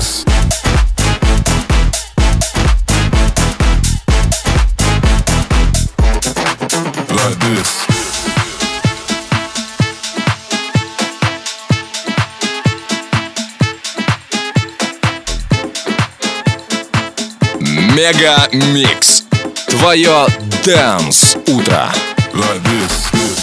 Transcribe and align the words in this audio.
Sanchez. 0.00 0.24
Like 7.10 7.38
this. 7.40 7.86
Мега 17.94 18.48
Микс. 18.52 19.24
Твое 19.68 20.26
Дэнс 20.64 21.36
Утро. 21.46 21.92
Like 22.34 22.62
this. 22.62 23.35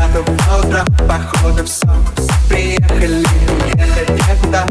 Пятого 0.00 0.32
утра, 0.58 0.84
походу 1.06 1.62
все 1.66 1.86
Приехали, 2.48 3.22
ехать 3.76 4.08
некуда 4.08 4.66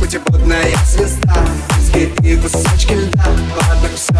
Путеводная 0.00 0.74
звезда. 0.86 1.34
Пески 1.68 2.12
и 2.22 2.36
кусочки 2.36 2.94
льда. 2.94 3.24
Ладно, 3.56 3.88
все, 3.94 4.14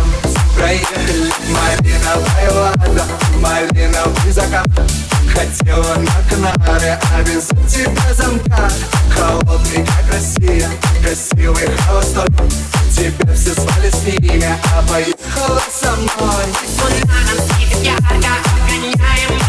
проехали. 0.55 1.32
Малиновая 1.49 2.50
вода, 2.52 3.05
малиновый 3.41 4.32
закат. 4.32 4.67
Хотела 5.32 5.96
на 5.96 6.29
Канары, 6.29 6.99
а 7.00 7.23
без 7.23 7.47
тебя 7.67 8.14
замка. 8.14 8.70
Холодный, 9.11 9.87
как 9.87 10.12
Россия, 10.12 10.69
красивый 11.02 11.75
холостой. 11.87 12.26
Тебя 12.94 13.32
все 13.35 13.55
звали 13.55 13.90
с 13.90 14.02
ними, 14.06 14.47
а 14.76 14.82
поехала 15.44 15.61
со 15.70 15.91
мной. 15.96 16.44
Луна 16.81 17.19
нам 17.26 17.38
светит 17.49 17.82
ярко, 17.82 18.14
обгоняем 18.14 19.41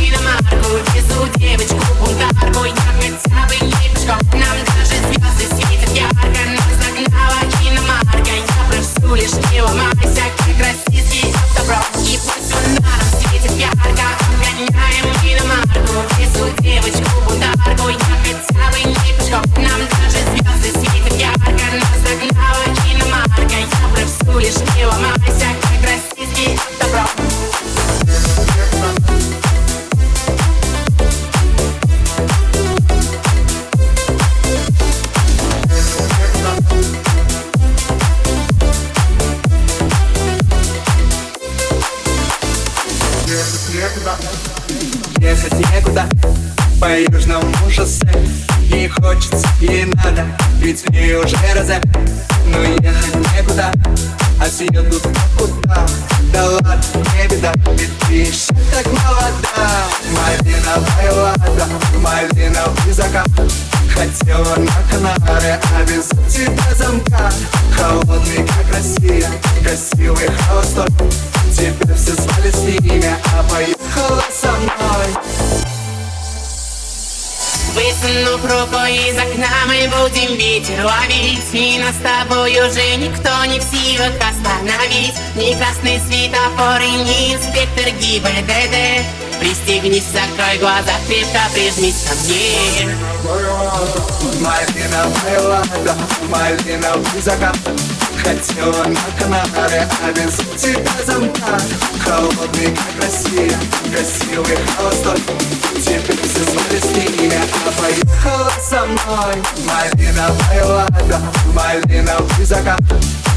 девочку 1.37 1.79
бунтарку, 1.99 2.65
я 2.65 2.75
хотя 2.99 3.47
бы 3.47 3.55
Нам 4.33 4.57
даже 4.65 4.97
звезды 5.07 5.55
светят 5.55 5.89
ярко, 5.95 6.27
нас 6.47 6.77
нагнала 6.79 7.39
иномарка 7.63 8.31
Я 8.31 8.65
прошу 8.69 9.15
лишь 9.15 9.33
не 9.51 9.61
ломайся, 9.61 10.23
как 10.37 10.59
российский 10.59 11.44
Но 52.55 52.61
ехать 52.61 53.15
некуда, 53.35 53.71
а 54.39 54.47
съедут 54.47 55.01
куда? 55.37 55.85
Да 56.31 56.45
ладно, 56.45 56.79
не 56.95 57.27
беда, 57.27 57.51
ведь 57.73 57.97
ты 58.07 58.13
еще 58.13 58.53
так 58.71 58.85
молода. 58.85 59.83
Малиновая 60.13 61.33
вода, 61.35 61.67
малиновый 62.01 62.93
закат. 62.93 63.27
Хотела 63.93 64.55
на 64.55 64.71
Канары, 64.89 65.59
а 65.73 65.83
без 65.83 66.07
тебя 66.33 66.73
замка. 66.75 67.29
Холодный, 67.77 68.47
как 68.47 68.73
Россия, 68.73 69.29
красивый 69.61 70.29
холостой. 70.47 70.87
Тебя 71.53 71.93
все 71.93 72.13
звали 72.13 72.51
с 72.51 72.61
ними, 72.61 73.13
а 73.33 73.43
поехала 73.49 74.23
со 74.31 74.51
мной 74.51 75.44
Высунув 77.75 78.41
руку 78.41 78.85
из 78.85 79.17
окна, 79.17 79.49
мы 79.67 79.89
будем 79.89 80.37
ветер 80.37 80.85
ловить 80.85 81.43
И 81.51 81.77
нас 81.77 81.93
с 81.95 81.99
тобой 81.99 82.51
уже 82.51 82.95
никто 82.95 83.43
не 83.43 83.59
в 83.59 83.63
силах 83.63 84.13
остановить. 84.15 85.13
Ни 85.35 85.53
красный 85.55 85.99
светофор 85.99 86.79
и 86.79 86.91
ни 87.03 87.35
инспектор 87.35 87.91
ГИБДД. 87.99 89.03
Пристегнись, 89.41 90.05
закрой 90.05 90.57
глаза, 90.59 90.93
крепко 91.05 91.41
прижмись 91.53 92.05
ко 92.07 92.15
мне. 92.23 92.95
Малиновая 94.39 95.41
вода, 95.41 95.95
малиновый 96.29 97.21
закат 97.21 97.57
Хотела 98.25 98.85
на 98.85 98.99
Канары, 99.19 99.87
а 100.01 100.11
тебя 100.57 100.91
замка 101.05 101.59
Холодный, 102.03 102.75
как 102.75 103.03
Россия, 103.03 103.55
красивый 103.93 104.57
холостой. 104.75 105.19
Теперь 105.75 106.17
все 106.23 106.43
звали 106.43 106.79
с 106.79 107.19
ними, 107.19 107.33
а 107.35 107.71
поехала 107.79 108.51
со 108.67 108.83
мной. 108.87 109.35
Малиновая 109.67 110.65
вода, 110.65 111.21
малиновый 111.53 112.45
закат. 112.45 112.81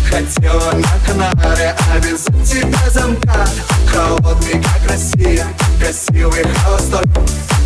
Хотела 0.09 0.73
на 0.73 0.89
Канары, 1.07 1.75
а 1.93 2.01
тебя 2.01 2.91
замка 2.91 3.47
Холодный, 3.93 4.63
как 4.63 4.91
Россия, 4.91 5.47
красивый 5.79 6.45
холостой 6.65 7.05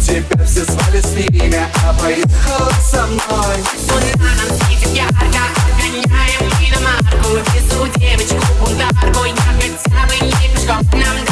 Теперь 0.03 0.45
все 0.45 0.65
звали 0.65 1.01
с 1.01 1.13
ними, 1.13 1.65
а 1.87 1.93
поехала 1.95 2.73
со 2.85 3.07
мной. 3.07 3.57
Луна 3.89 4.33
нам 4.35 4.59
светит 4.59 4.89
ярко, 4.97 5.15
обгоняем 5.15 6.43
иномарку 6.61 7.39
Везу 7.55 7.87
девочку 7.99 8.45
бунтарку, 8.59 9.25
я 9.25 9.35
хотя 9.37 10.07
бы 10.09 10.27
не 10.27 10.49
пешком. 10.49 11.01
Нам 11.01 11.32